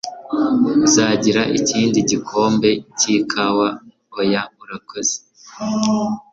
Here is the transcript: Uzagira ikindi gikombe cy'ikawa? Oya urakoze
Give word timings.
Uzagira 0.85 1.41
ikindi 1.57 1.97
gikombe 2.09 2.69
cy'ikawa? 2.99 3.67
Oya 4.19 4.41
urakoze 4.63 5.15